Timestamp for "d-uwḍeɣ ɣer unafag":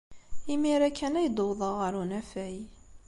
1.29-2.57